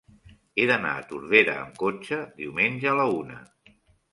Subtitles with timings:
[0.61, 3.39] He d'anar a Tordera amb cotxe diumenge a la una.